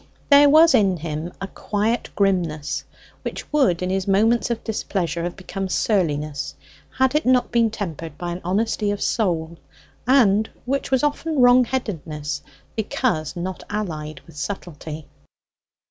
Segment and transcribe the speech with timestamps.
[0.31, 2.83] There was in him a quiet grimness,
[3.21, 6.55] which would in his moments of displeasure have become surliness,
[6.97, 9.57] had it not been tempered by honesty of soul,
[10.07, 12.41] and which was often wrongheadedness
[12.75, 15.05] because not allied with subtlety.